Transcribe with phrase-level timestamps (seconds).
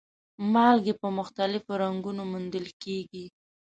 [0.53, 3.25] مالګې په مختلفو رنګونو موندل کیږي.